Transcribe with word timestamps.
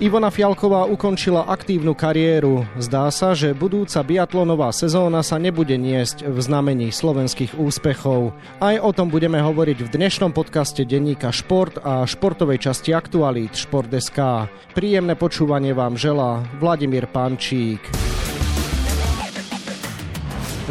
Ivona 0.00 0.32
Fialková 0.32 0.88
ukončila 0.88 1.44
aktívnu 1.44 1.92
kariéru. 1.92 2.64
Zdá 2.80 3.12
sa, 3.12 3.36
že 3.36 3.52
budúca 3.52 4.00
biatlonová 4.00 4.72
sezóna 4.72 5.20
sa 5.20 5.36
nebude 5.36 5.76
niesť 5.76 6.24
v 6.24 6.40
znamení 6.40 6.88
slovenských 6.88 7.60
úspechov. 7.60 8.32
Aj 8.64 8.80
o 8.80 8.90
tom 8.96 9.12
budeme 9.12 9.44
hovoriť 9.44 9.84
v 9.84 9.92
dnešnom 9.92 10.32
podcaste 10.32 10.88
denníka 10.88 11.28
Šport 11.28 11.84
a 11.84 12.08
športovej 12.08 12.64
časti 12.64 12.96
Aktualít 12.96 13.52
Šport.sk. 13.52 14.48
Príjemné 14.72 15.20
počúvanie 15.20 15.76
vám 15.76 16.00
želá 16.00 16.48
Vladimír 16.56 17.04
Pančík. 17.04 17.84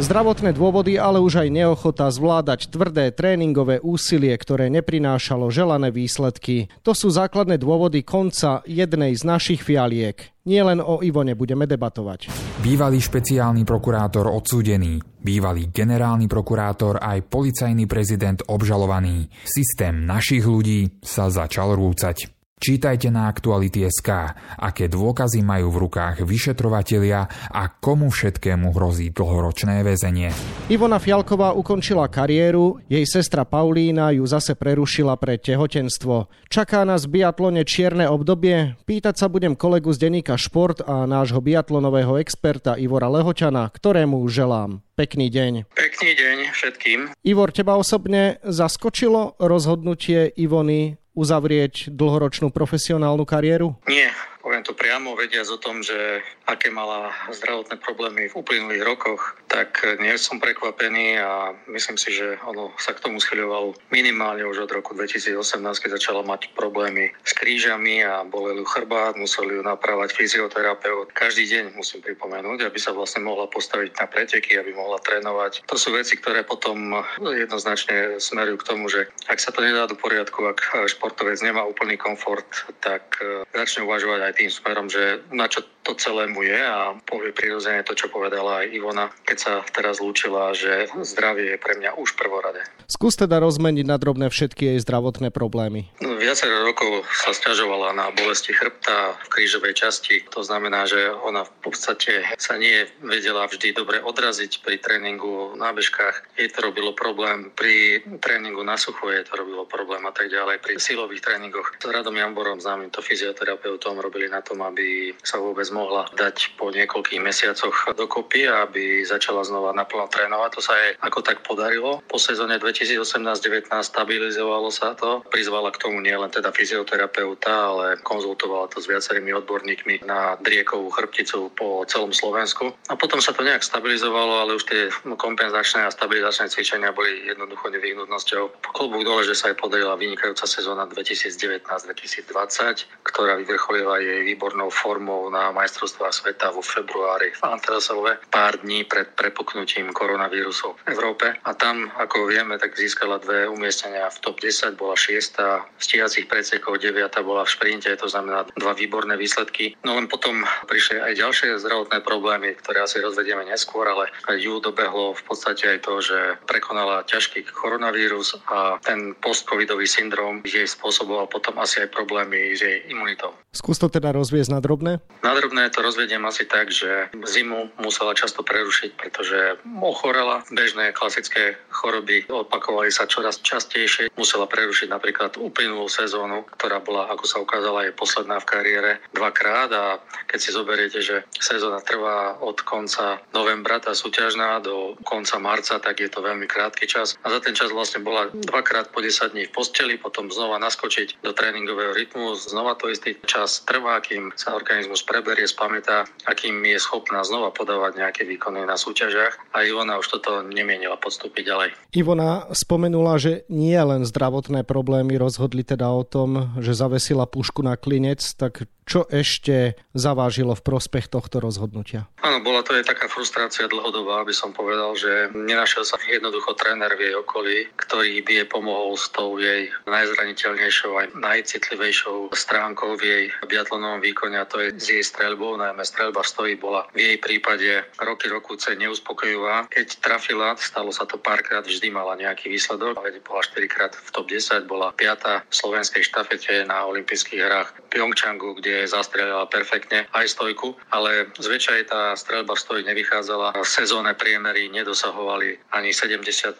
Zdravotné 0.00 0.56
dôvody, 0.56 0.96
ale 0.96 1.20
už 1.20 1.44
aj 1.44 1.48
neochota 1.52 2.08
zvládať 2.08 2.72
tvrdé 2.72 3.12
tréningové 3.12 3.84
úsilie, 3.84 4.32
ktoré 4.32 4.72
neprinášalo 4.72 5.52
želané 5.52 5.92
výsledky. 5.92 6.72
To 6.88 6.96
sú 6.96 7.12
základné 7.12 7.60
dôvody 7.60 8.00
konca 8.00 8.64
jednej 8.64 9.12
z 9.12 9.28
našich 9.28 9.60
fialiek. 9.60 10.16
Nie 10.48 10.64
len 10.64 10.80
o 10.80 11.04
Ivone 11.04 11.36
budeme 11.36 11.68
debatovať. 11.68 12.32
Bývalý 12.64 12.96
špeciálny 12.96 13.68
prokurátor 13.68 14.24
odsúdený, 14.32 15.04
bývalý 15.20 15.68
generálny 15.68 16.32
prokurátor 16.32 16.96
aj 16.96 17.28
policajný 17.28 17.84
prezident 17.84 18.40
obžalovaný. 18.48 19.28
Systém 19.44 20.08
našich 20.08 20.48
ľudí 20.48 20.96
sa 21.04 21.28
začal 21.28 21.76
rúcať. 21.76 22.39
Čítajte 22.60 23.08
na 23.08 23.32
Aktuality.sk, 23.32 24.36
aké 24.60 24.84
dôkazy 24.84 25.40
majú 25.40 25.72
v 25.72 25.88
rukách 25.88 26.28
vyšetrovatelia 26.28 27.24
a 27.48 27.72
komu 27.72 28.12
všetkému 28.12 28.76
hrozí 28.76 29.08
dlhoročné 29.16 29.80
väzenie. 29.80 30.28
Ivona 30.68 31.00
Fialková 31.00 31.56
ukončila 31.56 32.04
kariéru, 32.12 32.84
jej 32.84 33.00
sestra 33.08 33.48
Paulína 33.48 34.12
ju 34.12 34.28
zase 34.28 34.52
prerušila 34.60 35.16
pre 35.16 35.40
tehotenstvo. 35.40 36.28
Čaká 36.52 36.84
nás 36.84 37.08
biatlone 37.08 37.64
čierne 37.64 38.04
obdobie? 38.12 38.76
Pýtať 38.84 39.16
sa 39.16 39.32
budem 39.32 39.56
kolegu 39.56 39.88
z 39.96 40.12
denníka 40.12 40.36
Šport 40.36 40.84
a 40.84 41.08
nášho 41.08 41.40
biatlonového 41.40 42.20
experta 42.20 42.76
Ivora 42.76 43.08
Lehočana, 43.08 43.72
ktorému 43.72 44.20
želám. 44.28 44.84
Pekný 45.00 45.32
deň. 45.32 45.64
Pekný 45.72 46.12
deň 46.12 46.52
všetkým. 46.52 46.98
Ivor, 47.24 47.56
teba 47.56 47.80
osobne 47.80 48.36
zaskočilo 48.44 49.40
rozhodnutie 49.40 50.28
Ivony 50.36 51.00
uzavrieť 51.14 51.90
dlhoročnú 51.90 52.50
profesionálnu 52.54 53.26
kariéru? 53.26 53.74
Nie, 53.90 54.10
poviem 54.40 54.64
to 54.64 54.72
priamo, 54.72 55.16
vediac 55.16 55.46
o 55.52 55.60
tom, 55.60 55.84
že 55.84 56.24
aké 56.48 56.72
mala 56.72 57.12
zdravotné 57.30 57.76
problémy 57.78 58.28
v 58.32 58.38
uplynulých 58.40 58.84
rokoch, 58.84 59.36
tak 59.46 59.84
nie 60.00 60.16
som 60.16 60.40
prekvapený 60.40 61.20
a 61.20 61.54
myslím 61.70 62.00
si, 62.00 62.16
že 62.16 62.40
ono 62.48 62.72
sa 62.80 62.96
k 62.96 63.04
tomu 63.04 63.20
schyľovalo 63.20 63.76
minimálne 63.92 64.42
už 64.42 64.66
od 64.66 64.70
roku 64.72 64.96
2018, 64.96 65.36
keď 65.60 65.90
začala 66.00 66.24
mať 66.24 66.50
problémy 66.56 67.12
s 67.22 67.32
krížami 67.36 68.02
a 68.02 68.24
boleli 68.24 68.64
chrbát, 68.64 69.14
museli 69.14 69.60
ju 69.60 69.62
napravať 69.62 70.16
fyzioterapeut. 70.16 71.12
Každý 71.12 71.46
deň 71.46 71.64
musím 71.76 72.00
pripomenúť, 72.00 72.66
aby 72.66 72.78
sa 72.80 72.96
vlastne 72.96 73.22
mohla 73.22 73.46
postaviť 73.46 74.00
na 74.00 74.06
preteky, 74.08 74.56
aby 74.56 74.72
mohla 74.72 74.98
trénovať. 75.04 75.68
To 75.68 75.76
sú 75.76 75.92
veci, 75.92 76.16
ktoré 76.16 76.42
potom 76.42 77.04
jednoznačne 77.20 78.18
smerujú 78.18 78.56
k 78.64 78.68
tomu, 78.68 78.88
že 78.88 79.06
ak 79.28 79.38
sa 79.38 79.52
to 79.52 79.60
nedá 79.60 79.84
do 79.86 79.94
poriadku, 79.94 80.48
ak 80.48 80.88
športovec 80.88 81.38
nemá 81.44 81.62
úplný 81.62 82.00
komfort, 82.00 82.46
tak 82.80 83.20
e, 83.20 83.44
začne 83.52 83.84
uvažovať 83.84 84.20
aj 84.29 84.29
tým 84.32 84.50
smerom, 84.50 84.86
že 84.90 85.22
na 85.30 85.46
čo 85.46 85.62
to 85.82 85.96
celé 85.96 86.28
mu 86.28 86.44
je 86.44 86.60
a 86.60 86.94
povie 87.08 87.32
prirodzene 87.32 87.82
to, 87.82 87.96
čo 87.96 88.12
povedala 88.12 88.64
aj 88.64 88.66
Ivona, 88.76 89.06
keď 89.24 89.38
sa 89.38 89.52
teraz 89.72 89.98
lúčila, 89.98 90.52
že 90.52 90.92
zdravie 91.00 91.56
je 91.56 91.58
pre 91.58 91.80
mňa 91.80 91.96
už 91.96 92.14
prvoradé. 92.20 92.62
Skús 92.90 93.16
teda 93.16 93.40
rozmeniť 93.40 93.86
na 93.86 93.96
drobné 93.96 94.28
všetky 94.28 94.74
jej 94.74 94.78
zdravotné 94.82 95.32
problémy. 95.32 95.88
No, 96.04 96.18
viacero 96.20 96.66
rokov 96.66 97.06
sa 97.08 97.32
stiažovala 97.32 97.96
na 97.96 98.12
bolesti 98.12 98.52
chrbta 98.52 99.16
v 99.24 99.28
krížovej 99.32 99.74
časti. 99.78 100.26
To 100.34 100.44
znamená, 100.44 100.84
že 100.84 101.08
ona 101.24 101.46
v 101.46 101.52
podstate 101.64 102.26
sa 102.36 102.60
nie 102.60 102.84
vedela 103.00 103.48
vždy 103.48 103.72
dobre 103.72 104.02
odraziť 104.04 104.60
pri 104.60 104.76
tréningu 104.82 105.56
na 105.56 105.72
bežkách. 105.72 106.36
Jej 106.36 106.52
to 106.52 106.66
robilo 106.66 106.92
problém 106.92 107.48
pri 107.54 108.04
tréningu 108.20 108.60
na 108.66 108.76
suchu, 108.76 109.14
jej 109.14 109.24
to 109.24 109.38
robilo 109.38 109.64
problém 109.64 110.02
a 110.04 110.12
tak 110.12 110.28
ďalej 110.28 110.60
pri 110.60 110.76
silových 110.76 111.24
tréningoch. 111.24 111.72
S 111.78 111.86
Radom 111.86 112.18
Jamborom, 112.18 112.58
známym 112.58 112.90
to 112.90 113.00
fyzioterapeutom, 113.00 114.02
robili 114.02 114.26
na 114.26 114.42
tom, 114.42 114.60
aby 114.66 115.14
sa 115.22 115.38
vôbec 115.38 115.69
mohla 115.72 116.06
dať 116.14 116.58
po 116.58 116.70
niekoľkých 116.70 117.22
mesiacoch 117.22 117.94
dokopy, 117.94 118.46
aby 118.46 119.06
začala 119.06 119.44
znova 119.46 119.72
naplno 119.72 120.08
trénovať. 120.10 120.50
To 120.54 120.60
sa 120.62 120.74
jej 120.76 120.92
ako 121.00 121.22
tak 121.24 121.42
podarilo. 121.46 122.02
Po 122.06 122.18
sezóne 122.18 122.58
2018-19 122.60 123.70
stabilizovalo 123.70 124.70
sa 124.70 124.94
to. 124.94 125.22
Prizvala 125.30 125.70
k 125.72 125.80
tomu 125.80 126.00
nielen 126.02 126.30
teda 126.30 126.50
fyzioterapeuta, 126.50 127.70
ale 127.72 127.96
konzultovala 128.02 128.68
to 128.70 128.80
s 128.82 128.86
viacerými 128.90 129.32
odborníkmi 129.42 130.00
na 130.06 130.36
driekovú 130.42 130.90
chrbticu 130.90 131.50
po 131.54 131.84
celom 131.86 132.12
Slovensku. 132.14 132.74
A 132.90 132.96
potom 132.98 133.20
sa 133.22 133.32
to 133.32 133.42
nejak 133.46 133.64
stabilizovalo, 133.64 134.40
ale 134.44 134.54
už 134.58 134.64
tie 134.66 134.90
kompenzačné 135.04 135.86
a 135.86 135.94
stabilizačné 135.94 136.48
cvičenia 136.50 136.92
boli 136.92 137.26
jednoducho 137.26 137.70
nevyhnutnosťou. 137.70 138.50
Klobúk 138.74 139.04
dole, 139.06 139.24
že 139.24 139.34
sa 139.38 139.48
jej 139.50 139.58
podarila 139.58 139.96
vynikajúca 139.96 140.46
sezóna 140.46 140.86
2019-2020, 140.90 142.86
ktorá 143.06 143.36
vyvrcholila 143.40 143.98
jej 144.02 144.22
výbornou 144.26 144.70
formou 144.72 145.30
na 145.30 145.52
majstrovstvá 145.60 146.08
sveta 146.08 146.48
vo 146.56 146.64
februári 146.64 147.36
v 147.36 147.42
Antwerpsove 147.44 148.16
pár 148.32 148.56
dní 148.64 148.88
pred 148.88 149.12
prepuknutím 149.12 149.92
koronavírusu 149.92 150.72
v 150.72 150.96
Európe. 150.96 151.36
A 151.44 151.52
tam, 151.52 151.92
ako 152.00 152.32
vieme, 152.32 152.56
tak 152.56 152.72
získala 152.72 153.20
dve 153.20 153.44
umiestnenia 153.52 154.08
v 154.08 154.20
top 154.24 154.40
10, 154.40 154.80
bola 154.80 154.96
šiesta, 154.96 155.68
stíhacích 155.76 156.24
predsekov, 156.30 156.80
deviata 156.80 157.20
bola 157.20 157.44
v 157.44 157.52
šprinte, 157.52 157.92
to 158.00 158.08
znamená 158.08 158.48
dva 158.56 158.72
výborné 158.72 159.20
výsledky. 159.20 159.76
No 159.84 160.00
len 160.00 160.08
potom 160.08 160.48
prišli 160.64 161.02
aj 161.02 161.20
ďalšie 161.20 161.60
zdravotné 161.60 162.00
problémy, 162.00 162.56
ktoré 162.64 162.86
asi 162.86 163.04
rozvedieme 163.04 163.44
neskôr, 163.44 163.84
ale 163.84 164.08
ju 164.40 164.62
dobehlo 164.62 165.12
v 165.12 165.22
podstate 165.26 165.76
aj 165.76 165.78
to, 165.84 166.00
že 166.00 166.18
prekonala 166.46 167.04
ťažký 167.04 167.44
koronavírus 167.52 168.38
a 168.48 168.80
ten 168.80 169.12
post-covidový 169.20 169.84
syndrom 169.84 170.40
jej 170.46 170.64
spôsoboval 170.64 171.26
potom 171.26 171.58
asi 171.58 171.84
aj 171.84 171.92
problémy 171.92 172.56
s 172.56 172.62
jej 172.62 172.86
imunitou. 172.88 173.34
Skús 173.50 173.82
to 173.82 173.90
teda 173.90 174.14
rozviesť 174.14 174.54
na 174.54 174.62
drobné? 174.62 175.02
Na 175.26 175.34
drobné 175.34 175.49
to 175.74 175.82
rozvediem 175.82 176.22
asi 176.22 176.46
tak, 176.46 176.70
že 176.70 177.10
zimu 177.12 177.74
musela 177.82 178.14
často 178.14 178.46
prerušiť, 178.46 178.90
pretože 178.94 179.58
ochorela. 179.82 180.46
Bežné 180.54 180.94
klasické 180.94 181.58
choroby 181.74 182.30
opakovali 182.30 182.94
sa 182.94 183.10
čoraz 183.10 183.42
častejšie. 183.42 184.14
Musela 184.14 184.46
prerušiť 184.46 184.86
napríklad 184.86 185.34
uplynulú 185.40 185.90
sezónu, 185.90 186.46
ktorá 186.54 186.78
bola, 186.78 187.10
ako 187.10 187.24
sa 187.26 187.42
ukázala, 187.42 187.90
je 187.90 187.96
posledná 187.96 188.38
v 188.38 188.46
kariére 188.46 188.92
dvakrát 189.10 189.70
a 189.74 189.84
keď 190.30 190.38
si 190.38 190.54
zoberiete, 190.54 191.00
že 191.02 191.26
sezóna 191.34 191.82
trvá 191.82 192.38
od 192.38 192.62
konca 192.62 193.18
novembra, 193.34 193.82
tá 193.82 193.90
súťažná, 193.90 194.62
do 194.62 194.94
konca 195.02 195.42
marca, 195.42 195.82
tak 195.82 195.98
je 195.98 196.10
to 196.12 196.22
veľmi 196.22 196.46
krátky 196.46 196.86
čas. 196.86 197.18
A 197.26 197.34
za 197.34 197.40
ten 197.42 197.56
čas 197.56 197.74
vlastne 197.74 198.04
bola 198.04 198.30
dvakrát 198.30 198.94
po 198.94 199.02
10 199.02 199.34
dní 199.34 199.50
v 199.50 199.54
posteli, 199.54 199.98
potom 199.98 200.30
znova 200.30 200.62
naskočiť 200.62 201.24
do 201.24 201.34
tréningového 201.34 201.96
rytmu, 201.96 202.38
znova 202.38 202.78
to 202.78 202.86
istý 202.92 203.18
čas 203.26 203.66
trvá, 203.66 203.98
kým 204.04 204.30
sa 204.38 204.54
organizmus 204.54 205.00
už 205.00 205.08
preberie, 205.40 205.48
spamätá, 205.48 206.04
akým 206.28 206.60
je 206.68 206.76
schopná 206.76 207.24
znova 207.24 207.48
podávať 207.52 207.96
nejaké 207.96 208.22
výkony 208.28 208.68
na 208.68 208.76
súťažiach 208.76 209.56
a 209.56 209.64
Ivona 209.64 209.96
už 209.96 210.20
toto 210.20 210.44
nemienila 210.44 211.00
podstúpiť 211.00 211.44
ďalej. 211.48 211.68
Ivona 211.96 212.44
spomenula, 212.52 213.16
že 213.16 213.48
nie 213.48 213.76
len 213.76 214.04
zdravotné 214.04 214.68
problémy 214.68 215.16
rozhodli 215.16 215.64
teda 215.64 215.88
o 215.88 216.04
tom, 216.04 216.52
že 216.60 216.76
zavesila 216.76 217.24
pušku 217.24 217.64
na 217.64 217.80
klinec, 217.80 218.20
tak 218.36 218.68
čo 218.90 219.06
ešte 219.06 219.78
zavážilo 219.94 220.58
v 220.58 220.66
prospech 220.66 221.06
tohto 221.06 221.38
rozhodnutia? 221.38 222.10
Áno, 222.26 222.42
bola 222.42 222.66
to 222.66 222.74
aj 222.74 222.90
taká 222.90 223.06
frustrácia 223.06 223.70
dlhodobá, 223.70 224.26
aby 224.26 224.34
som 224.34 224.50
povedal, 224.50 224.98
že 224.98 225.30
nenašiel 225.30 225.86
sa 225.86 225.94
jednoducho 226.02 226.58
tréner 226.58 226.90
v 226.98 227.06
jej 227.06 227.14
okolí, 227.14 227.70
ktorý 227.78 228.18
by 228.26 228.32
jej 228.42 228.48
pomohol 228.50 228.98
s 228.98 229.06
tou 229.14 229.38
jej 229.38 229.70
najzraniteľnejšou 229.86 230.92
aj 230.98 231.06
najcitlivejšou 231.14 232.34
stránkou 232.34 232.98
v 232.98 233.02
jej 233.06 233.24
biatlonovom 233.46 234.02
výkone 234.02 234.42
a 234.42 234.48
to 234.50 234.58
je 234.58 234.74
s 234.74 234.86
jej 234.90 235.04
streľbou, 235.06 235.54
najmä 235.54 235.86
streľba 235.86 236.26
stojí 236.26 236.58
bola 236.58 236.90
v 236.90 237.14
jej 237.14 237.16
prípade 237.22 237.86
roky 238.02 238.26
rokúce 238.26 238.74
neuspokojivá. 238.74 239.70
Keď 239.70 240.02
trafila, 240.02 240.58
stalo 240.58 240.90
sa 240.90 241.06
to 241.06 241.14
párkrát, 241.14 241.62
vždy 241.62 241.94
mala 241.94 242.18
nejaký 242.18 242.50
výsledok, 242.50 242.98
veď 242.98 243.22
bola 243.22 243.46
4 243.46 243.70
krát 243.70 243.94
v 243.94 244.10
top 244.10 244.26
10, 244.26 244.66
bola 244.66 244.90
5. 244.98 245.46
v 245.46 245.54
slovenskej 245.54 246.02
štafete 246.02 246.66
na 246.66 246.82
olympijských 246.90 247.38
hrách 247.38 247.70
Pyeongchangu, 247.90 248.56
kde 248.62 248.86
zastrelila 248.86 249.50
perfektne 249.50 250.06
aj 250.14 250.38
stojku, 250.38 250.78
ale 250.94 251.28
zväčša 251.36 251.82
tá 251.90 252.14
streľba 252.14 252.54
v 252.54 252.62
stoji 252.62 252.82
nevychádzala. 252.86 253.58
Sezónne 253.66 254.14
priemery 254.14 254.70
nedosahovali 254.70 255.74
ani 255.74 255.90
73% 255.90 256.54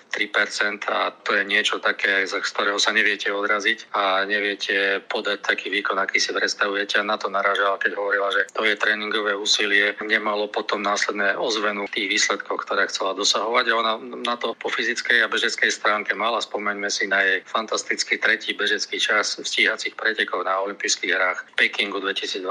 a 0.90 1.14
to 1.22 1.38
je 1.38 1.42
niečo 1.46 1.78
také, 1.78 2.26
z 2.26 2.42
ktorého 2.42 2.82
sa 2.82 2.90
neviete 2.90 3.30
odraziť 3.30 3.94
a 3.94 4.26
neviete 4.26 5.00
podať 5.06 5.38
taký 5.46 5.70
výkon, 5.70 5.98
aký 6.02 6.18
si 6.18 6.34
predstavujete. 6.34 6.98
A 6.98 7.06
na 7.06 7.14
to 7.14 7.30
naražala, 7.30 7.78
keď 7.78 7.94
hovorila, 7.94 8.34
že 8.34 8.50
to 8.50 8.66
je 8.66 8.74
tréningové 8.74 9.38
úsilie, 9.38 9.94
nemalo 10.02 10.50
potom 10.50 10.82
následné 10.82 11.38
ozvenu 11.38 11.86
tých 11.94 12.10
výsledkov, 12.10 12.66
ktoré 12.66 12.90
chcela 12.90 13.14
dosahovať. 13.14 13.64
A 13.70 13.78
ona 13.78 13.92
na 14.02 14.34
to 14.34 14.58
po 14.58 14.66
fyzickej 14.66 15.22
a 15.22 15.30
bežeckej 15.30 15.70
stránke 15.70 16.10
mala, 16.18 16.42
spomeňme 16.42 16.90
si 16.90 17.06
na 17.06 17.22
jej 17.22 17.46
fantastický 17.46 18.18
tretí 18.18 18.56
bežecký 18.56 18.98
čas 18.98 19.38
v 19.38 19.46
stíhacích 19.46 19.94
pretekoch 19.94 20.42
na 20.42 20.58
olympijských 20.66 21.19
hrách 21.20 21.44
v 21.52 21.68
Pekingu 21.68 22.00
2022. 22.00 22.48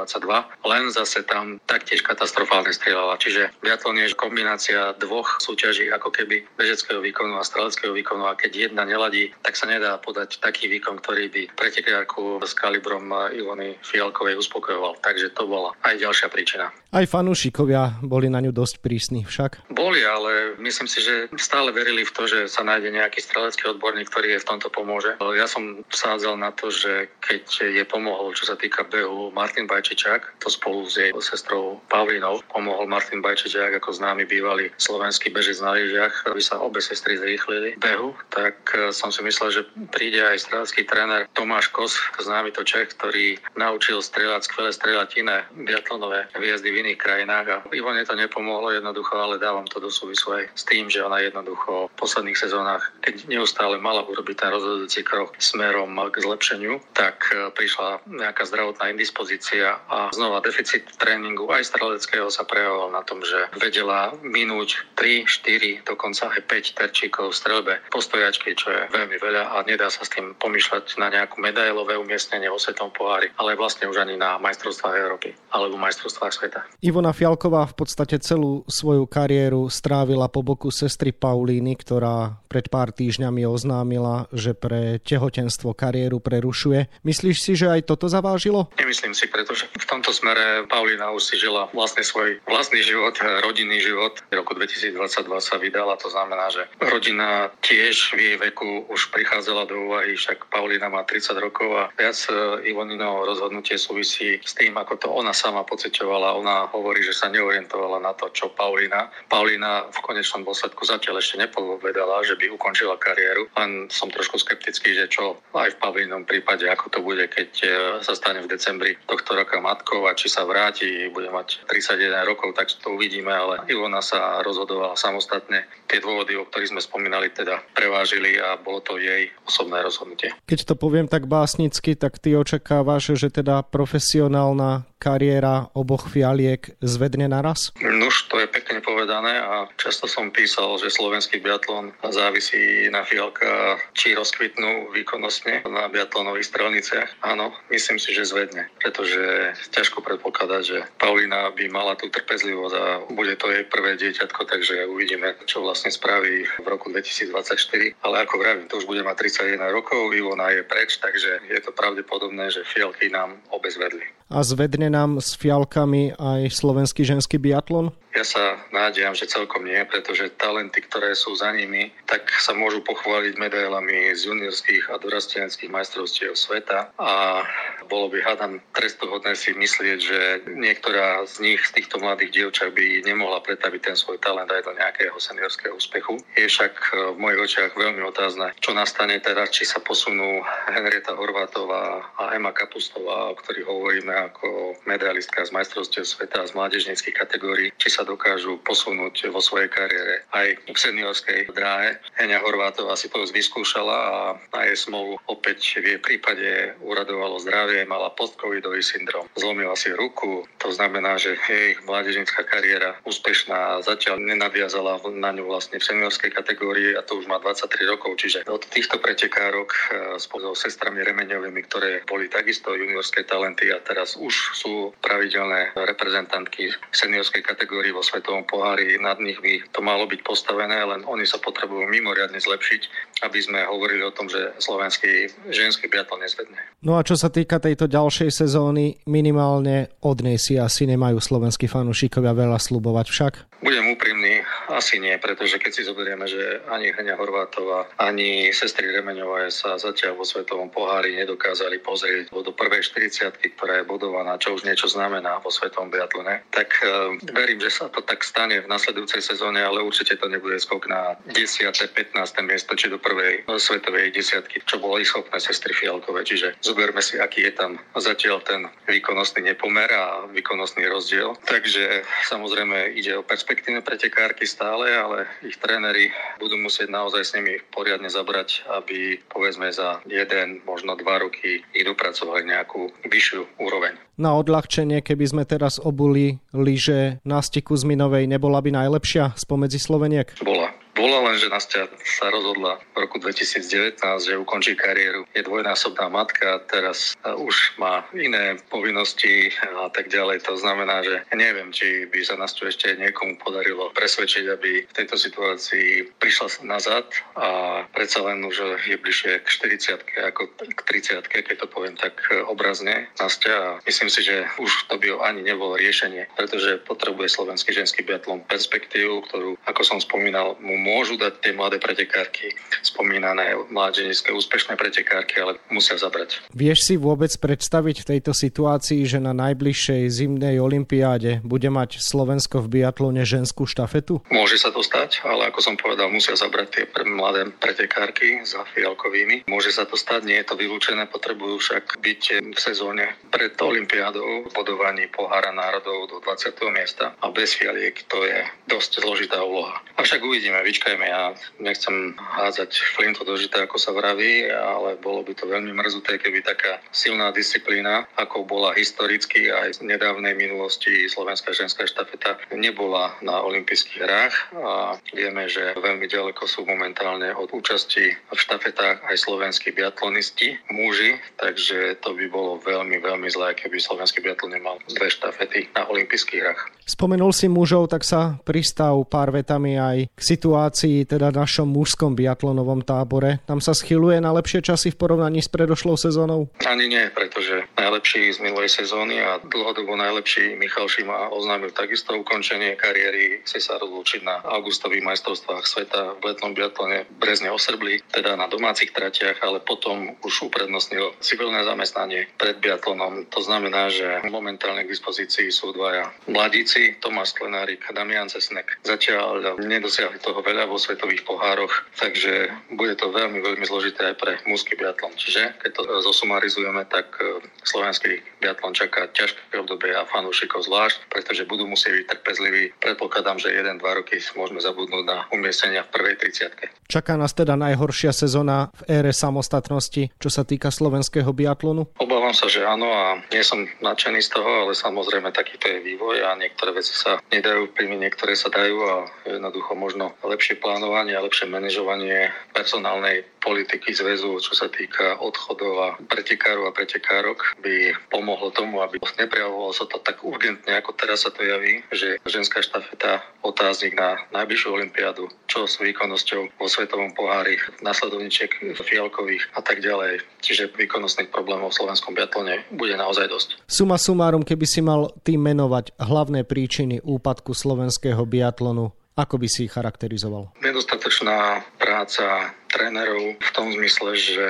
Len 0.69 0.83
zase 0.93 1.25
tam 1.25 1.57
taktiež 1.65 2.05
katastrofálne 2.05 2.69
strieľala. 2.69 3.17
Čiže 3.17 3.49
biatlon 3.65 3.97
je 3.97 4.13
kombinácia 4.13 4.93
dvoch 5.01 5.41
súťaží, 5.41 5.89
ako 5.89 6.13
keby 6.13 6.45
bežeckého 6.53 7.01
výkonu 7.01 7.41
a 7.41 7.43
streleckého 7.43 7.89
výkonu. 7.97 8.29
A 8.29 8.37
keď 8.37 8.69
jedna 8.69 8.85
neladí, 8.85 9.33
tak 9.41 9.57
sa 9.57 9.65
nedá 9.65 9.97
podať 9.97 10.37
taký 10.37 10.69
výkon, 10.69 11.01
ktorý 11.01 11.33
by 11.33 11.43
pretekárku 11.57 12.45
s 12.45 12.53
kalibrom 12.53 13.09
Ivony 13.33 13.81
Fialkovej 13.81 14.37
uspokojoval. 14.37 15.01
Takže 15.01 15.33
to 15.33 15.49
bola 15.49 15.73
aj 15.81 15.97
ďalšia 15.97 16.29
príčina. 16.29 16.69
Aj 16.93 17.05
fanúšikovia 17.05 18.01
boli 18.05 18.29
na 18.29 18.41
ňu 18.41 18.53
dosť 18.53 18.81
prísni 18.81 19.25
však? 19.25 19.69
Boli, 19.73 20.01
ale 20.05 20.57
myslím 20.61 20.89
si, 20.89 21.01
že 21.01 21.29
stále 21.37 21.69
verili 21.73 22.05
v 22.05 22.13
to, 22.13 22.25
že 22.25 22.49
sa 22.49 22.65
nájde 22.65 22.93
nejaký 22.93 23.21
strelecký 23.21 23.77
odborník, 23.77 24.09
ktorý 24.09 24.35
jej 24.35 24.41
v 24.41 24.49
tomto 24.49 24.73
pomôže. 24.73 25.15
Ja 25.21 25.45
som 25.45 25.85
sádzal 25.87 26.41
na 26.41 26.49
to, 26.51 26.73
že 26.73 27.13
keď 27.21 27.71
je 27.77 27.83
pomohol, 27.85 28.33
čo 28.33 28.49
sa 28.49 28.58
týka 28.59 28.83
behu, 28.83 29.31
Martin 29.31 29.65
Bajčičák, 29.65 30.43
to 30.43 30.51
spolu 30.51 30.83
s 30.85 30.99
jej 30.99 31.15
sestrou 31.23 31.79
Pavlinou, 31.87 32.43
pomohol 32.51 32.91
Martin 32.91 33.23
Bajčičák 33.23 33.79
ako 33.79 33.95
známy 33.95 34.27
bývalý 34.27 34.67
slovenský 34.75 35.31
bežec 35.31 35.63
na 35.63 35.73
lyžiach, 35.79 36.27
aby 36.27 36.43
sa 36.43 36.59
obe 36.59 36.83
sestry 36.83 37.15
zrýchlili 37.15 37.79
behu, 37.79 38.11
tak 38.29 38.59
eh, 38.75 38.91
som 38.91 39.09
si 39.09 39.23
myslel, 39.23 39.49
že 39.55 39.61
príde 39.95 40.19
aj 40.19 40.43
strelecký 40.43 40.83
tréner 40.83 41.31
Tomáš 41.31 41.71
Kos, 41.71 41.95
známy 42.19 42.51
to 42.51 42.67
Čech, 42.67 42.91
ktorý 42.99 43.39
naučil 43.55 44.03
strieľať, 44.03 44.41
skvelé 44.43 44.69
strieľať 44.75 45.09
iné 45.21 45.37
biatlonové 45.55 46.27
hviezdy 46.35 46.73
v 46.73 46.79
iných 46.83 46.99
krajinách. 46.99 47.47
A 47.47 47.57
Ivone 47.71 48.03
to 48.03 48.17
nepomohlo 48.17 48.73
jednoducho, 48.73 49.15
ale 49.15 49.39
dávam 49.39 49.63
to 49.69 49.79
do 49.79 49.87
súvisu 49.93 50.35
aj 50.35 50.43
s 50.57 50.63
tým, 50.65 50.89
že 50.89 51.05
ona 51.05 51.21
jednoducho 51.21 51.87
v 51.93 51.97
posledných 51.97 52.37
sezónach, 52.37 52.89
keď 53.05 53.29
neustále 53.29 53.77
mala 53.77 54.03
urobiť 54.03 54.35
ten 54.35 54.49
rozhodujúci 54.49 55.05
krok 55.05 55.37
smerom 55.37 55.93
k 56.09 56.15
zlepšeniu, 56.19 56.81
tak 56.97 57.29
e, 57.29 57.53
prišla 57.53 58.01
nejaká 58.09 58.48
zdravotná 58.49 58.89
indispozícia 58.89 59.77
a 59.85 60.09
znova 60.09 60.41
deficit 60.41 60.89
tréningu 60.97 61.45
aj 61.53 61.69
streleckého 61.69 62.33
sa 62.33 62.43
prejavoval 62.43 62.89
na 62.89 63.05
tom, 63.05 63.21
že 63.21 63.37
vedela 63.61 64.11
minúť 64.25 64.89
3, 64.97 65.29
4, 65.29 65.85
dokonca 65.85 66.33
aj 66.33 66.41
5 66.49 66.79
terčíkov 66.81 67.31
v 67.31 67.39
strelbe 67.39 67.73
postojačky, 67.93 68.57
čo 68.57 68.73
je 68.73 68.81
veľmi 68.89 69.17
veľa 69.21 69.53
a 69.53 69.61
nedá 69.63 69.87
sa 69.93 70.01
s 70.01 70.09
tým 70.09 70.33
pomýšľať 70.35 70.97
na 70.97 71.13
nejakú 71.13 71.37
medailové 71.37 71.95
umiestnenie 72.01 72.49
vo 72.49 72.57
svetom 72.57 72.89
pohári, 72.89 73.29
ale 73.37 73.53
vlastne 73.53 73.85
už 73.85 74.01
ani 74.01 74.17
na 74.17 74.41
majstrovstvách 74.41 74.95
Európy 74.97 75.37
alebo 75.53 75.77
majstrovstvách 75.77 76.33
sveta. 76.33 76.59
Ivona 76.81 77.13
Fialková 77.13 77.69
v 77.69 77.75
podstate 77.77 78.17
celú 78.19 78.65
svoju 78.65 79.05
kariéru 79.05 79.69
strávila 79.69 80.31
po 80.31 80.41
boku 80.41 80.73
sestry 80.73 81.13
Paulíny, 81.13 81.77
ktorá 81.77 82.41
pred 82.49 82.65
pár 82.71 82.89
týždňami 82.89 83.45
oznámila, 83.45 84.25
že 84.33 84.57
pre 84.57 84.97
tehotenstvo 85.05 85.77
kariéru 85.77 86.17
prerušuje. 86.17 86.89
Myslíš 87.05 87.37
si, 87.37 87.53
že 87.53 87.69
aj 87.69 87.89
toto 87.89 88.09
zavážilo? 88.39 88.71
Nemyslím 88.79 89.11
si, 89.11 89.27
pretože 89.27 89.67
v 89.67 89.85
tomto 89.85 90.15
smere 90.15 90.63
Paulina 90.71 91.11
už 91.11 91.23
si 91.27 91.35
žila 91.35 91.67
vlastne 91.75 92.07
svoj 92.07 92.39
vlastný 92.47 92.79
život, 92.79 93.19
rodinný 93.43 93.83
život. 93.83 94.15
V 94.31 94.39
roku 94.39 94.55
2022 94.55 94.95
sa 95.43 95.59
vydala, 95.59 95.99
to 95.99 96.07
znamená, 96.07 96.47
že 96.47 96.63
rodina 96.79 97.51
tiež 97.59 98.15
v 98.15 98.19
jej 98.23 98.37
veku 98.39 98.87
už 98.87 99.11
prichádzala 99.11 99.67
do 99.67 99.91
úvahy, 99.91 100.15
však 100.15 100.47
Paulina 100.47 100.87
má 100.87 101.03
30 101.03 101.35
rokov 101.43 101.67
a 101.75 101.91
viac 101.99 102.15
e, 102.31 102.71
Ivonino 102.71 103.27
rozhodnutie 103.27 103.75
súvisí 103.75 104.39
s 104.39 104.55
tým, 104.55 104.79
ako 104.79 104.93
to 104.95 105.07
ona 105.11 105.35
sama 105.35 105.67
pocitovala. 105.67 106.39
Ona 106.39 106.71
hovorí, 106.71 107.03
že 107.03 107.11
sa 107.11 107.27
neorientovala 107.27 107.99
na 107.99 108.15
to, 108.15 108.31
čo 108.31 108.55
Paulina. 108.55 109.11
Paulina 109.27 109.83
v 109.91 109.99
konečnom 109.99 110.47
dôsledku 110.47 110.87
zatiaľ 110.87 111.19
ešte 111.19 111.43
nepovedala, 111.43 112.23
že 112.23 112.39
by 112.39 112.47
ukončila 112.55 112.95
kariéru. 112.95 113.51
Len 113.59 113.91
som 113.91 114.07
trošku 114.07 114.39
skeptický, 114.39 114.95
že 114.95 115.11
čo 115.11 115.43
aj 115.51 115.75
v 115.75 115.79
Pavlinom 115.81 116.23
prípade, 116.23 116.69
ako 116.69 116.85
to 116.93 116.99
bude, 117.03 117.25
keď 117.27 117.49
e, 117.65 117.67
sa 118.05 118.13
stane 118.13 118.28
v 118.37 118.51
decembri 118.51 118.93
tohto 119.09 119.33
roka 119.33 119.57
matkou 119.57 120.05
a 120.05 120.13
či 120.13 120.29
sa 120.29 120.45
vráti, 120.45 121.09
bude 121.09 121.33
mať 121.33 121.65
31 121.65 122.29
rokov, 122.29 122.53
tak 122.53 122.69
to 122.69 122.93
uvidíme, 122.93 123.33
ale 123.33 123.65
Ilona 123.65 124.05
sa 124.05 124.45
rozhodovala 124.45 124.93
samostatne. 124.93 125.65
Tie 125.89 125.97
dôvody, 125.97 126.37
o 126.37 126.45
ktorých 126.45 126.77
sme 126.77 126.81
spomínali, 126.83 127.33
teda 127.33 127.65
prevážili 127.73 128.37
a 128.37 128.61
bolo 128.61 128.85
to 128.85 129.01
jej 129.01 129.33
osobné 129.49 129.81
rozhodnutie. 129.81 130.29
Keď 130.45 130.69
to 130.69 130.75
poviem 130.77 131.09
tak 131.09 131.25
básnicky, 131.25 131.97
tak 131.97 132.21
ty 132.21 132.37
očakávaš, 132.37 133.17
že 133.17 133.33
teda 133.33 133.65
profesionálna 133.65 134.85
kariéra 134.99 135.71
oboch 135.71 136.11
fialiek 136.11 136.75
zvedne 136.83 137.31
naraz? 137.31 137.71
Nuž, 137.79 138.27
to 138.27 138.35
je 138.37 138.51
pekne 138.51 138.83
povedané 138.83 139.39
a 139.39 139.71
často 139.79 140.11
som 140.11 140.27
písal, 140.29 140.75
že 140.75 140.91
slovenský 140.91 141.39
biatlon 141.39 141.95
závisí 142.03 142.91
na 142.91 143.07
fialka, 143.07 143.79
či 143.95 144.11
rozkvitnú 144.11 144.91
výkonnostne 144.91 145.63
na 145.71 145.87
biatlonových 145.87 146.51
strelniciach. 146.51 147.09
Áno, 147.23 147.55
myslím 147.71 147.95
si, 147.95 148.11
že 148.11 148.18
zvedne, 148.25 148.67
pretože 148.79 149.53
ťažko 149.71 150.01
predpokladať, 150.03 150.61
že 150.63 150.77
Paulina 150.99 151.51
by 151.51 151.65
mala 151.71 151.95
tú 151.95 152.11
trpezlivosť 152.11 152.75
a 152.75 152.85
bude 153.13 153.35
to 153.39 153.51
jej 153.51 153.65
prvé 153.67 153.95
dieťatko, 153.95 154.41
takže 154.45 154.89
uvidíme, 154.89 155.35
čo 155.45 155.63
vlastne 155.63 155.93
spraví 155.93 156.45
v 156.59 156.67
roku 156.67 156.91
2024. 156.91 157.95
Ale 158.03 158.15
ako 158.25 158.35
vravím, 158.39 158.67
to 158.67 158.79
už 158.79 158.89
bude 158.89 159.03
mať 159.05 159.15
31 159.47 159.61
rokov, 159.71 160.11
Ivona 160.11 160.51
je 160.51 160.63
preč, 160.65 160.99
takže 160.99 161.45
je 161.47 161.59
to 161.63 161.71
pravdepodobné, 161.71 162.51
že 162.51 162.67
fialky 162.67 163.07
nám 163.13 163.37
obe 163.53 163.71
zvedli. 163.71 164.18
A 164.29 164.45
zvedne 164.45 164.93
nám 164.93 165.17
s 165.17 165.33
fialkami 165.33 166.13
aj 166.13 166.53
slovenský 166.53 167.01
ženský 167.01 167.41
biatlon? 167.41 167.89
Ja 168.13 168.25
sa 168.25 168.57
nádejam, 168.73 169.13
že 169.13 169.29
celkom 169.29 169.65
nie, 169.65 169.77
pretože 169.85 170.33
talenty, 170.37 170.81
ktoré 170.81 171.13
sú 171.13 171.37
za 171.37 171.53
nimi, 171.53 171.93
tak 172.09 172.25
sa 172.41 172.57
môžu 172.57 172.81
pochváliť 172.81 173.37
medailami 173.37 174.13
z 174.17 174.33
juniorských 174.33 174.89
a 174.89 174.97
dorasteneckých 174.97 175.69
majstrovstiev 175.69 176.33
sveta 176.33 176.89
a 176.97 177.41
bolo 177.85 178.09
by, 178.09 178.21
hádam, 178.21 178.61
trestuhodné 178.73 179.33
si 179.33 179.53
myslieť, 179.53 179.99
že 180.01 180.19
niektorá 180.51 181.25
z 181.25 181.41
nich, 181.41 181.61
z 181.65 181.81
týchto 181.81 181.97
mladých 182.01 182.33
dievčat 182.33 182.73
by 182.73 183.01
nemohla 183.05 183.41
pretaviť 183.45 183.81
ten 183.81 183.95
svoj 183.97 184.21
talent 184.21 184.49
aj 184.49 184.65
do 184.65 184.73
nejakého 184.77 185.17
seniorského 185.17 185.73
úspechu. 185.73 186.21
Je 186.37 186.45
však 186.49 186.73
v 187.13 187.17
mojich 187.17 187.39
očiach 187.45 187.73
veľmi 187.77 188.05
otázne, 188.05 188.53
čo 188.61 188.73
nastane 188.77 189.17
teraz, 189.21 189.53
či 189.53 189.65
sa 189.65 189.81
posunú 189.81 190.41
Henrieta 190.69 191.13
Horvátová 191.17 192.13
a 192.17 192.33
Ema 192.33 192.53
Kapustová, 192.53 193.33
o 193.33 193.37
ktorých 193.37 193.69
hovoríme 193.69 194.13
ako 194.27 194.75
medailistka 194.83 195.45
z 195.47 195.55
majstrovstiev 195.55 196.03
sveta 196.03 196.43
z 196.43 196.51
mládežníckých 196.57 197.15
kategórií, 197.15 197.69
či 197.79 197.87
sa 197.87 198.03
dokážu 198.03 198.59
posunúť 198.67 199.31
vo 199.31 199.39
svojej 199.39 199.71
kariére 199.71 200.27
aj 200.35 200.59
v 200.67 200.77
seniorskej 200.77 201.39
dráhe. 201.55 202.01
Heňa 202.19 202.43
Horvátová 202.43 202.97
si 202.99 203.07
to 203.07 203.23
vyskúšala 203.23 203.95
a 203.95 204.17
na 204.51 204.61
jej 204.67 204.77
smolu 204.89 205.21
opäť 205.29 205.79
v 205.79 205.95
jej 205.95 205.99
prípade 206.01 206.75
uradovalo 206.81 207.39
zdravie, 207.39 207.85
mala 207.85 208.09
postcovidový 208.17 208.81
syndrom. 208.81 209.29
Zlomila 209.37 209.77
si 209.77 209.93
ruku, 209.93 210.43
to 210.57 210.73
znamená, 210.73 211.15
že 211.21 211.37
jej 211.47 211.77
mládežnická 211.85 212.43
kariéra 212.43 212.97
úspešná 213.05 213.85
zatiaľ 213.85 214.19
nenadviazala 214.19 214.97
na 215.13 215.31
ňu 215.35 215.45
vlastne 215.45 215.77
v 215.77 215.85
seniorskej 215.85 216.33
kategórii 216.33 216.97
a 216.97 217.05
to 217.05 217.21
už 217.21 217.29
má 217.29 217.37
23 217.37 217.91
rokov, 217.91 218.17
čiže 218.17 218.49
od 218.49 218.65
týchto 218.65 218.97
pretekárok 218.97 219.69
eh, 219.69 220.17
spolu 220.17 220.49
so 220.49 220.65
sestrami 220.65 221.05
Remeňovými, 221.05 221.61
ktoré 221.69 222.01
boli 222.09 222.25
takisto 222.25 222.73
juniorské 222.73 223.27
talenty 223.27 223.69
a 223.69 223.77
teraz 223.83 224.08
už 224.17 224.33
sú 224.57 224.95
pravidelné 225.03 225.75
reprezentantky 225.75 226.73
seniorskej 226.95 227.45
kategórie 227.45 227.93
vo 227.93 228.01
svetovom 228.01 228.47
pohári, 228.47 228.97
nad 228.97 229.21
nich 229.21 229.37
by 229.43 229.61
to 229.75 229.83
malo 229.83 230.09
byť 230.09 230.21
postavené, 230.25 230.81
len 230.81 231.05
oni 231.05 231.27
sa 231.27 231.37
potrebujú 231.37 231.85
mimoriadne 231.85 232.39
zlepšiť, 232.41 233.08
aby 233.23 233.39
sme 233.39 233.59
hovorili 233.67 234.03
o 234.05 234.15
tom, 234.15 234.27
že 234.31 234.55
slovenský 234.59 235.31
ženský 235.51 235.91
biatlon 235.91 236.23
nezvedne. 236.23 236.59
No 236.85 236.95
a 236.95 237.03
čo 237.03 237.19
sa 237.19 237.27
týka 237.27 237.59
tejto 237.59 237.91
ďalšej 237.91 238.31
sezóny, 238.31 238.99
minimálne 239.07 239.91
od 240.03 240.23
nej 240.23 240.39
si 240.39 240.55
asi 240.55 240.87
nemajú 240.87 241.19
slovenskí 241.19 241.67
fanúšikovia 241.67 242.31
veľa 242.31 242.59
slubovať 242.59 243.07
však? 243.11 243.33
Budem 243.59 243.91
úprimný, 243.91 244.39
asi 244.71 245.03
nie, 245.03 245.11
pretože 245.19 245.59
keď 245.59 245.71
si 245.75 245.83
zoberieme, 245.83 246.23
že 246.23 246.63
ani 246.71 246.95
Henia 246.95 247.19
Horvátová, 247.19 247.91
ani 247.99 248.55
sestry 248.55 248.87
Remeňové 248.95 249.51
sa 249.51 249.75
zatiaľ 249.75 250.15
vo 250.15 250.23
svetovom 250.23 250.71
pohári 250.71 251.19
nedokázali 251.19 251.83
pozrieť 251.83 252.31
do 252.31 252.55
prvej 252.55 252.87
40 252.87 253.35
ktorá 253.59 253.83
je 253.83 253.89
bodovaná, 253.89 254.39
čo 254.39 254.55
už 254.55 254.63
niečo 254.63 254.87
znamená 254.87 255.43
vo 255.43 255.51
svetovom 255.51 255.91
biatlone, 255.91 256.47
tak 256.55 256.71
uh, 256.79 257.19
verím, 257.35 257.59
že 257.59 257.75
sa 257.75 257.91
to 257.91 257.99
tak 257.99 258.23
stane 258.23 258.63
v 258.63 258.71
nasledujúcej 258.71 259.19
sezóne, 259.19 259.59
ale 259.59 259.83
určite 259.83 260.15
to 260.15 260.31
nebude 260.31 260.55
skok 260.55 260.87
na 260.87 261.19
10. 261.27 261.67
15. 261.67 262.15
miesto, 262.47 262.71
či 262.79 262.87
do 262.87 262.95
prvej 263.09 263.33
svetovej 263.57 264.13
desiatky, 264.13 264.61
čo 264.69 264.77
boli 264.77 265.01
schopné 265.01 265.41
sestry 265.41 265.73
Fialkové. 265.73 266.21
Čiže 266.21 266.61
zoberme 266.61 267.01
si, 267.01 267.17
aký 267.17 267.49
je 267.49 267.53
tam 267.57 267.81
zatiaľ 267.97 268.45
ten 268.45 268.69
výkonnostný 268.85 269.49
nepomer 269.49 269.89
a 269.89 270.29
výkonnostný 270.29 270.85
rozdiel. 270.85 271.33
Takže 271.49 272.05
samozrejme 272.29 272.93
ide 272.93 273.17
o 273.17 273.25
perspektívne 273.25 273.81
pretekárky 273.81 274.45
stále, 274.45 274.93
ale 274.93 275.25
ich 275.41 275.57
tréneri 275.57 276.13
budú 276.37 276.61
musieť 276.61 276.93
naozaj 276.93 277.23
s 277.25 277.33
nimi 277.33 277.57
poriadne 277.73 278.07
zabrať, 278.07 278.69
aby 278.69 279.17
povedzme 279.33 279.73
za 279.73 280.05
jeden, 280.05 280.61
možno 280.69 280.93
dva 280.93 281.17
roky 281.25 281.65
ich 281.73 281.85
dopracovali 281.85 282.45
nejakú 282.45 282.93
vyššiu 283.09 283.57
úroveň. 283.57 283.97
Na 284.19 284.35
odľahčenie, 284.35 284.99
keby 284.99 285.25
sme 285.31 285.43
teraz 285.47 285.79
obuli 285.79 286.43
lyže 286.51 287.23
na 287.23 287.39
stiku 287.39 287.79
z 287.79 287.87
Minovej, 287.87 288.27
nebola 288.27 288.59
by 288.59 288.75
najlepšia 288.75 289.39
spomedzi 289.39 289.79
Sloveniek? 289.79 290.35
Bola 290.43 290.78
bola 290.99 291.31
len, 291.31 291.39
že 291.39 291.47
Nastia 291.47 291.87
sa 292.03 292.27
rozhodla 292.27 292.75
v 292.91 293.07
roku 293.07 293.23
2019, 293.23 294.03
že 294.03 294.35
ukončí 294.35 294.75
kariéru. 294.75 295.23
Je 295.31 295.47
dvojnásobná 295.47 296.11
matka, 296.11 296.59
teraz 296.67 297.15
už 297.23 297.79
má 297.79 298.03
iné 298.11 298.59
povinnosti 298.67 299.55
a 299.63 299.87
tak 299.87 300.11
ďalej. 300.11 300.43
To 300.43 300.59
znamená, 300.59 300.99
že 300.99 301.23
neviem, 301.31 301.71
či 301.71 302.03
by 302.11 302.19
sa 302.27 302.35
Nastiu 302.35 302.67
ešte 302.67 302.99
niekomu 302.99 303.39
podarilo 303.39 303.95
presvedčiť, 303.95 304.45
aby 304.51 304.71
v 304.83 304.95
tejto 304.95 305.15
situácii 305.15 306.19
prišla 306.19 306.67
nazad 306.67 307.07
a 307.39 307.81
predsa 307.95 308.19
len 308.27 308.43
už 308.43 308.83
je 308.83 308.99
bližšie 308.99 309.39
k 309.39 309.47
40 309.47 310.03
ako 310.19 310.51
k 310.51 310.79
30 310.83 311.31
keď 311.31 311.55
to 311.63 311.67
poviem 311.71 311.95
tak 311.95 312.19
obrazne. 312.49 313.07
Nastia 313.15 313.79
myslím 313.87 314.09
si, 314.11 314.25
že 314.25 314.43
už 314.59 314.91
to 314.91 314.99
by 314.99 315.15
ani 315.23 315.47
nebolo 315.47 315.79
riešenie, 315.79 316.27
pretože 316.35 316.83
potrebuje 316.83 317.31
slovenský 317.31 317.71
ženský 317.71 318.03
biatlon 318.03 318.43
perspektívu, 318.49 319.23
ktorú, 319.29 319.55
ako 319.63 319.81
som 319.85 319.99
spomínal, 320.01 320.59
mu 320.59 320.75
môžu 320.89 321.21
dať 321.21 321.45
tie 321.45 321.53
mladé 321.53 321.77
pretekárky, 321.77 322.57
spomínané 322.81 323.53
mládenecké 323.69 324.33
úspešné 324.33 324.73
pretekárky, 324.73 325.37
ale 325.37 325.61
musia 325.69 325.93
zabrať. 326.01 326.41
Vieš 326.57 326.89
si 326.89 326.95
vôbec 326.97 327.29
predstaviť 327.37 328.01
v 328.01 328.09
tejto 328.17 328.33
situácii, 328.33 329.05
že 329.05 329.21
na 329.21 329.37
najbližšej 329.37 330.01
zimnej 330.09 330.57
olympiáde 330.57 331.45
bude 331.45 331.69
mať 331.69 332.01
Slovensko 332.01 332.65
v 332.65 332.81
biatlone 332.81 333.21
ženskú 333.21 333.69
štafetu? 333.69 334.25
Môže 334.33 334.57
sa 334.57 334.73
to 334.73 334.81
stať, 334.81 335.21
ale 335.21 335.53
ako 335.53 335.61
som 335.61 335.75
povedal, 335.77 336.09
musia 336.09 336.33
zabrať 336.33 336.67
tie 336.73 336.85
mladé 337.05 337.45
pretekárky 337.61 338.41
za 338.41 338.65
fialkovými. 338.73 339.45
Môže 339.45 339.69
sa 339.69 339.85
to 339.85 339.93
stať, 339.93 340.25
nie 340.25 340.39
je 340.41 340.47
to 340.49 340.55
vylúčené, 340.57 341.05
potrebujú 341.11 341.61
však 341.61 341.99
byť 342.01 342.21
v 342.55 342.59
sezóne 342.59 343.13
pred 343.29 343.53
olympiádou 343.59 344.47
v 344.47 344.51
bodovaní 344.55 345.05
pohára 345.11 345.51
národov 345.51 346.09
do 346.09 346.17
20. 346.23 346.55
miesta 346.71 347.13
a 347.19 347.27
bez 347.29 347.53
fialiek 347.53 347.93
to 348.07 348.23
je 348.23 348.39
dosť 348.71 349.03
zložitá 349.03 349.43
úloha. 349.43 349.83
Avšak 349.99 350.23
uvidíme, 350.23 350.63
vyčkajme. 350.79 351.11
Ja 351.11 351.35
nechcem 351.59 352.15
hádzať 352.15 352.71
flintu 352.95 353.27
do 353.27 353.35
žita, 353.35 353.67
ako 353.67 353.75
sa 353.75 353.91
vraví, 353.91 354.47
ale 354.47 354.95
bolo 355.03 355.27
by 355.27 355.35
to 355.35 355.43
veľmi 355.43 355.75
mrzuté, 355.75 356.15
keby 356.15 356.39
taká 356.39 356.79
silná 356.95 357.35
disciplína, 357.35 358.07
ako 358.15 358.47
bola 358.47 358.71
historicky 358.79 359.51
aj 359.51 359.83
v 359.83 359.91
nedávnej 359.91 360.39
minulosti 360.39 361.11
slovenská 361.11 361.51
ženská 361.51 361.83
štafeta, 361.83 362.39
nebola 362.55 363.11
na 363.19 363.43
olympijských 363.43 363.99
hrách 363.99 364.35
a 364.55 364.95
vieme, 365.11 365.51
že 365.51 365.75
veľmi 365.75 366.07
ďaleko 366.07 366.47
sú 366.47 366.63
momentálne 366.63 367.35
od 367.35 367.51
účasti 367.51 368.15
v 368.15 368.39
štafetách 368.39 369.03
aj 369.03 369.15
slovenskí 369.19 369.75
biatlonisti, 369.75 370.55
muži, 370.71 371.19
takže 371.35 371.99
to 371.99 372.15
by 372.15 372.31
bolo 372.31 372.55
veľmi, 372.63 373.03
veľmi 373.03 373.27
zlé, 373.27 373.51
keby 373.59 373.83
slovenský 373.83 374.23
biatlon 374.23 374.55
nemal 374.55 374.79
dve 374.87 375.11
štafety 375.11 375.75
na 375.75 375.83
olympijských 375.91 376.39
hrách. 376.39 376.71
Spomenul 376.87 377.35
si 377.35 377.51
mužov, 377.51 377.91
tak 377.91 378.07
sa 378.07 378.39
pristav 378.47 378.95
pár 379.11 379.35
vetami 379.35 379.75
aj 379.75 379.97
k 380.15 380.21
situácii 380.21 380.58
teda 381.07 381.31
našom 381.31 381.71
mužskom 381.71 382.19
biatlonovom 382.19 382.83
tábore. 382.83 383.39
Tam 383.47 383.63
sa 383.63 383.71
schyluje 383.71 384.19
na 384.19 384.35
lepšie 384.35 384.59
časy 384.59 384.91
v 384.91 384.99
porovnaní 384.99 385.39
s 385.39 385.47
predošlou 385.47 385.95
sezónou? 385.95 386.51
Ani 386.67 386.91
nie, 386.91 387.07
pretože 387.15 387.63
najlepší 387.79 388.35
z 388.35 388.43
minulej 388.43 388.67
sezóny 388.67 389.23
a 389.23 389.39
dlhodobo 389.39 389.95
najlepší 389.95 390.59
Michal 390.59 390.91
Šima 390.91 391.31
oznámil 391.31 391.71
takisto 391.71 392.17
ukončenie 392.17 392.75
kariéry. 392.75 393.45
Chce 393.45 393.63
sa 393.63 393.79
rozlúčiť 393.79 394.25
na 394.25 394.41
augustových 394.57 395.05
majstrovstvách 395.05 395.63
sveta 395.63 396.17
v 396.19 396.33
letnom 396.33 396.51
biatlone 396.57 397.05
Brezne 397.21 397.53
Osrbli, 397.53 398.01
teda 398.09 398.35
na 398.35 398.49
domácich 398.49 398.91
tratiach, 398.91 399.39
ale 399.45 399.61
potom 399.61 400.17
už 400.25 400.49
uprednostnil 400.49 401.13
civilné 401.21 401.61
zamestnanie 401.63 402.27
pred 402.35 402.57
biatlonom. 402.57 403.29
To 403.29 403.39
znamená, 403.45 403.93
že 403.93 404.25
momentálne 404.27 404.83
k 404.83 404.91
dispozícii 404.91 405.53
sú 405.53 405.71
dvaja 405.71 406.09
mladíci, 406.25 406.97
Tomáš 406.97 407.37
Klenárik 407.37 407.85
a 407.85 407.93
Damian 407.93 408.27
Cesnek. 408.27 408.81
Zatiaľ 408.81 409.61
nedosiahli 409.61 410.17
toho 410.17 410.41
veľa 410.49 410.65
vo 410.65 410.81
svetových 410.81 411.21
pohároch, 411.29 411.85
takže 412.01 412.49
bude 412.73 412.97
to 412.97 413.13
veľmi, 413.13 413.37
veľmi 413.37 413.65
zložité 413.69 414.09
aj 414.09 414.15
pre 414.17 414.33
mužský 414.49 414.73
biatlon. 414.73 415.13
Čiže 415.13 415.61
keď 415.61 415.71
to 415.77 415.81
zosumarizujeme, 416.01 416.81
tak 416.89 417.13
e, 417.21 417.45
slovenský 417.61 418.25
biatlon 418.41 418.73
čaká 418.73 419.05
ťažké 419.13 419.53
obdobie 419.61 419.93
a 419.93 420.09
fanúšikov 420.09 420.65
zvlášť, 420.65 421.05
pretože 421.13 421.45
budú 421.45 421.69
musieť 421.69 422.01
byť 422.01 422.05
trpezliví. 422.17 422.63
Predpokladám, 422.81 423.37
že 423.37 423.53
1-2 423.53 423.77
roky 423.83 424.17
môžeme 424.33 424.57
zabudnúť 424.57 425.05
na 425.05 425.17
umiestnenia 425.29 425.85
v 425.85 425.93
prvej 425.93 426.15
30 426.17 426.89
Čaká 426.89 427.21
nás 427.21 427.37
teda 427.37 427.53
najhoršia 427.53 428.09
sezóna 428.09 428.73
v 428.81 428.81
ére 428.89 429.13
samostatnosti, 429.13 430.09
čo 430.17 430.29
sa 430.33 430.41
týka 430.41 430.73
slovenského 430.73 431.29
biatlonu? 431.29 431.85
Obávam 432.01 432.33
sa, 432.33 432.49
že 432.49 432.65
áno 432.65 432.89
a 432.89 433.21
nie 433.29 433.45
som 433.45 433.61
nadšený 433.85 434.25
z 434.25 434.33
toho, 434.33 434.65
ale 434.65 434.73
samozrejme 434.73 435.29
takýto 435.29 435.69
je 435.69 435.85
vývoj 435.85 436.25
a 436.25 436.33
niektoré 436.33 436.73
veci 436.73 436.97
sa 436.97 437.21
nedajú 437.29 437.69
príjmy, 437.77 438.01
niektoré 438.01 438.33
sa 438.33 438.49
dajú 438.49 438.77
a 438.81 438.95
jednoducho 439.21 439.77
možno 439.77 440.17
lepšie 440.25 440.38
plánovanie 440.59 441.13
a 441.13 441.23
lepšie 441.23 441.51
manažovanie 441.51 442.31
personálnej 442.55 443.27
politiky 443.39 443.95
zväzu, 443.95 444.39
čo 444.43 444.53
sa 444.55 444.67
týka 444.67 445.19
odchodov 445.19 445.73
a 445.79 445.89
pretekárov 446.11 446.69
a 446.69 446.75
pretekárok, 446.75 447.55
by 447.63 447.95
pomohlo 448.11 448.51
tomu, 448.51 448.83
aby 448.83 448.99
neprejavovalo 448.99 449.71
sa 449.71 449.87
to 449.87 449.99
tak 450.03 450.23
urgentne, 450.23 450.75
ako 450.75 450.91
teraz 450.95 451.23
sa 451.23 451.31
to 451.31 451.43
javí, 451.43 451.83
že 451.91 452.19
ženská 452.27 452.59
štafeta 452.59 453.23
otáznik 453.43 453.95
na 453.95 454.19
najbližšiu 454.35 454.69
olympiádu, 454.75 455.31
čo 455.47 455.63
s 455.65 455.79
výkonnosťou 455.79 456.59
vo 456.59 456.67
svetovom 456.67 457.15
pohári, 457.15 457.55
nasledovníček 457.79 458.75
fialkových 458.75 459.47
a 459.55 459.63
tak 459.63 459.79
ďalej. 459.79 460.19
Čiže 460.43 460.75
výkonnostných 460.75 461.31
problémov 461.31 461.71
v 461.71 461.79
slovenskom 461.79 462.15
biatlone 462.15 462.67
bude 462.75 462.95
naozaj 462.99 463.27
dosť. 463.31 463.49
Suma 463.71 463.95
sumárum, 463.95 464.43
keby 464.43 464.65
si 464.67 464.83
mal 464.83 465.15
tým 465.23 465.39
menovať 465.41 465.95
hlavné 465.95 466.43
príčiny 466.43 466.99
úpadku 467.03 467.55
slovenského 467.55 468.23
biatlonu, 468.27 468.91
ako 469.19 469.35
by 469.37 469.47
si 469.51 469.67
ich 469.67 469.73
charakterizoval? 469.75 470.55
Nedostatočná 470.63 471.63
práca 471.89 472.53
trénerov 472.69 473.41
v 473.41 473.51
tom 473.57 473.73
zmysle, 473.73 474.13
že 474.13 474.47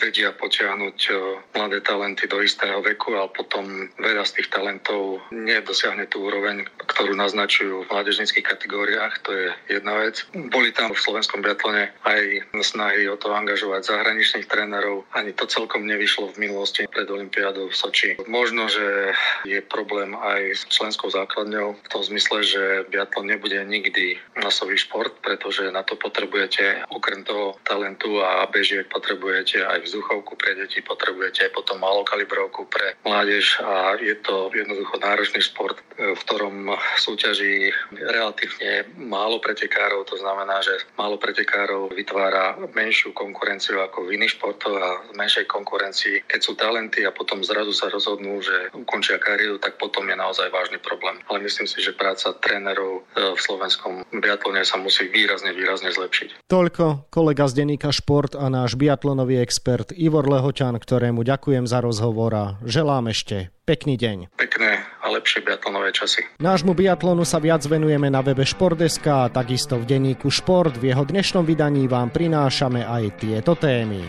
vedia 0.00 0.32
potiahnuť 0.32 0.98
eh, 1.12 1.16
mladé 1.52 1.84
talenty 1.84 2.24
do 2.24 2.40
istého 2.40 2.80
veku 2.80 3.20
a 3.20 3.28
potom 3.28 3.92
veľa 4.00 4.24
z 4.24 4.40
tých 4.40 4.48
talentov 4.48 5.20
nedosiahne 5.28 6.08
tú 6.08 6.24
úroveň, 6.24 6.64
ktorú 6.88 7.12
naznačujú 7.14 7.84
v 7.84 7.90
mládežnických 7.92 8.46
kategóriách. 8.48 9.14
To 9.28 9.30
je 9.36 9.46
jedna 9.68 10.00
vec. 10.00 10.24
Boli 10.32 10.72
tam 10.72 10.96
v 10.96 11.04
slovenskom 11.04 11.44
biatlone 11.44 11.92
aj 12.08 12.48
snahy 12.64 13.04
o 13.12 13.20
to 13.20 13.28
angažovať 13.36 13.92
zahraničných 13.92 14.48
trénerov. 14.48 15.04
Ani 15.12 15.36
to 15.36 15.44
celkom 15.44 15.84
nevyšlo 15.84 16.32
v 16.32 16.48
minulosti 16.48 16.88
pred 16.88 17.06
Olympiádou 17.12 17.68
v 17.68 17.76
Soči. 17.76 18.10
Možno, 18.24 18.72
že 18.72 19.12
je 19.44 19.60
problém 19.60 20.16
aj 20.16 20.40
s 20.56 20.62
členskou 20.72 21.12
základňou 21.12 21.76
v 21.76 21.88
tom 21.92 22.02
zmysle, 22.02 22.40
že 22.40 22.62
biatlon 22.88 23.28
nebude 23.28 23.60
nikdy 23.68 24.16
masový 24.40 24.80
šport, 24.80 25.12
pretože 25.20 25.68
na 25.68 25.84
to 25.84 25.92
potrebujete 26.00 26.69
okrem 26.90 27.22
toho 27.24 27.56
talentu 27.64 28.20
a 28.22 28.46
bežiek 28.48 28.86
potrebujete 28.88 29.62
aj 29.62 29.86
vzduchovku 29.86 30.36
pre 30.36 30.56
deti, 30.56 30.82
potrebujete 30.82 31.48
aj 31.48 31.52
potom 31.54 31.82
malokalibrovku 31.82 32.66
pre 32.70 32.96
mládež 33.04 33.60
a 33.62 33.96
je 33.98 34.14
to 34.20 34.50
jednoducho 34.54 34.98
náročný 35.00 35.40
šport, 35.40 35.78
v 35.96 36.20
ktorom 36.26 36.74
súťaží 36.96 37.72
relatívne 37.92 38.88
málo 38.96 39.38
pretekárov, 39.38 40.08
to 40.08 40.16
znamená, 40.16 40.60
že 40.64 40.74
málo 40.96 41.20
pretekárov 41.20 41.92
vytvára 41.92 42.56
menšiu 42.72 43.12
konkurenciu 43.12 43.80
ako 43.84 44.08
v 44.08 44.16
iných 44.16 44.36
športoch 44.38 44.76
a 44.76 44.88
v 45.10 45.12
menšej 45.16 45.46
konkurencii. 45.50 46.24
Keď 46.24 46.40
sú 46.40 46.52
talenty 46.56 47.04
a 47.04 47.14
potom 47.14 47.44
zrazu 47.44 47.74
sa 47.76 47.92
rozhodnú, 47.92 48.40
že 48.40 48.72
ukončia 48.72 49.20
kariéru, 49.20 49.60
tak 49.60 49.76
potom 49.76 50.08
je 50.08 50.16
naozaj 50.16 50.48
vážny 50.48 50.78
problém. 50.80 51.20
Ale 51.28 51.44
myslím 51.44 51.68
si, 51.68 51.82
že 51.84 51.96
práca 51.96 52.32
trénerov 52.40 53.04
e, 53.14 53.32
v 53.36 53.40
slovenskom 53.40 54.04
biatlone 54.20 54.64
sa 54.64 54.80
musí 54.80 55.08
výrazne, 55.08 55.52
výrazne 55.52 55.92
zlepšiť. 55.92 56.49
Toľko 56.50 57.06
kolega 57.14 57.46
z 57.46 57.62
denníka 57.62 57.94
Šport 57.94 58.34
a 58.34 58.50
náš 58.50 58.74
biatlonový 58.74 59.38
expert 59.38 59.94
Ivor 59.94 60.26
Lehoťan, 60.26 60.82
ktorému 60.82 61.22
ďakujem 61.22 61.62
za 61.70 61.78
rozhovor 61.78 62.34
a 62.34 62.46
želám 62.66 63.06
ešte 63.06 63.54
pekný 63.70 63.94
deň. 63.94 64.34
Pekné 64.34 64.89
a 65.10 65.18
lepšie 65.18 65.42
biatlonové 65.42 65.90
časy. 65.90 66.22
Nášmu 66.38 66.70
biatlonu 66.70 67.26
sa 67.26 67.42
viac 67.42 67.66
venujeme 67.66 68.06
na 68.06 68.22
webe 68.22 68.46
Športdeska 68.46 69.26
a 69.26 69.30
takisto 69.34 69.74
v 69.74 69.90
denníku 69.90 70.30
Šport. 70.30 70.78
V 70.78 70.94
jeho 70.94 71.02
dnešnom 71.02 71.42
vydaní 71.42 71.90
vám 71.90 72.14
prinášame 72.14 72.86
aj 72.86 73.18
tieto 73.18 73.58
témy. 73.58 74.06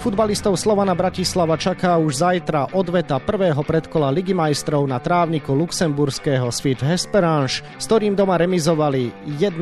Futbalistov 0.00 0.56
Slovana 0.56 0.96
Bratislava 0.96 1.60
čaká 1.60 2.00
už 2.00 2.24
zajtra 2.24 2.72
odveta 2.72 3.20
prvého 3.20 3.60
predkola 3.60 4.08
Ligy 4.08 4.32
majstrov 4.32 4.88
na 4.88 4.96
trávniku 4.96 5.52
luxemburského 5.52 6.48
Svit 6.48 6.80
Hesperange, 6.80 7.60
s 7.76 7.84
ktorým 7.84 8.16
doma 8.16 8.40
remizovali 8.40 9.12
1-1. 9.36 9.60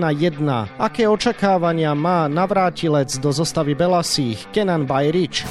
Aké 0.79 1.11
očakávania 1.11 1.91
má 1.99 2.31
navrátilec 2.31 3.11
do 3.19 3.35
zostavy 3.35 3.75
Belasích 3.75 4.47
Kenan 4.55 4.87
Bajrič? 4.87 5.43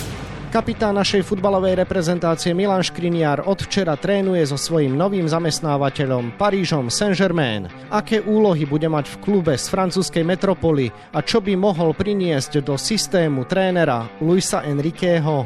Kapitán 0.47 0.95
našej 0.95 1.27
futbalovej 1.27 1.75
reprezentácie 1.75 2.55
Milan 2.55 2.79
Škriniar 2.79 3.43
od 3.43 3.67
včera 3.67 3.99
trénuje 3.99 4.47
so 4.47 4.55
svojím 4.55 4.95
novým 4.95 5.27
zamestnávateľom 5.27 6.39
Parížom 6.39 6.87
Saint-Germain. 6.87 7.67
Aké 7.91 8.23
úlohy 8.23 8.63
bude 8.63 8.87
mať 8.87 9.11
v 9.11 9.19
klube 9.27 9.59
z 9.59 9.67
francúzskej 9.67 10.23
metropoly 10.23 10.87
a 11.11 11.19
čo 11.19 11.43
by 11.43 11.51
mohol 11.59 11.91
priniesť 11.91 12.63
do 12.63 12.79
systému 12.79 13.43
trénera 13.43 14.07
Luisa 14.23 14.63
Enriqueho? 14.63 15.43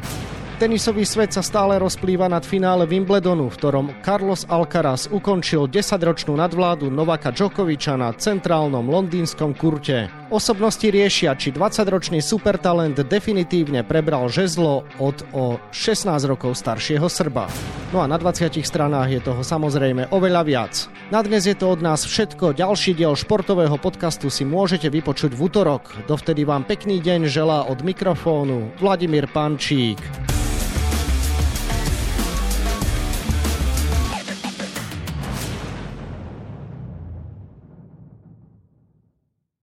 Tenisový 0.62 1.02
svet 1.02 1.34
sa 1.34 1.42
stále 1.42 1.82
rozplýva 1.82 2.30
nad 2.30 2.46
finále 2.46 2.86
Wimbledonu, 2.86 3.50
v 3.50 3.58
ktorom 3.58 3.86
Carlos 4.06 4.46
Alcaraz 4.46 5.10
ukončil 5.10 5.66
10-ročnú 5.66 6.38
nadvládu 6.38 6.86
Novaka 6.94 7.34
Djokoviča 7.34 7.98
na 7.98 8.14
centrálnom 8.14 8.86
londýnskom 8.86 9.58
kurte. 9.58 10.21
Osobnosti 10.32 10.88
riešia, 10.88 11.36
či 11.36 11.52
20-ročný 11.52 12.24
supertalent 12.24 12.96
definitívne 12.96 13.84
prebral 13.84 14.32
žezlo 14.32 14.80
od 14.96 15.28
o 15.36 15.60
16 15.76 16.08
rokov 16.24 16.56
staršieho 16.56 17.04
Srba. 17.04 17.52
No 17.92 18.00
a 18.00 18.08
na 18.08 18.16
20 18.16 18.64
stranách 18.64 19.12
je 19.12 19.20
toho 19.20 19.44
samozrejme 19.44 20.08
oveľa 20.08 20.42
viac. 20.48 20.88
Na 21.12 21.20
dnes 21.20 21.44
je 21.44 21.52
to 21.52 21.76
od 21.76 21.84
nás 21.84 22.08
všetko. 22.08 22.56
Ďalší 22.56 22.96
diel 22.96 23.12
športového 23.12 23.76
podcastu 23.76 24.32
si 24.32 24.48
môžete 24.48 24.88
vypočuť 24.88 25.36
v 25.36 25.52
útorok. 25.52 25.92
Dovtedy 26.08 26.48
vám 26.48 26.64
pekný 26.64 27.04
deň 27.04 27.28
želá 27.28 27.68
od 27.68 27.84
mikrofónu 27.84 28.72
Vladimír 28.80 29.28
Pančík. 29.28 30.00